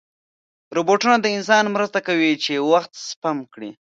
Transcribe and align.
روبوټونه 0.75 1.15
د 1.19 1.25
انسانانو 1.37 1.73
مرسته 1.75 1.99
کوي 2.07 2.31
چې 2.43 2.53
وخت 2.71 2.91
سپم 3.09 3.37
کړي. 3.53 3.69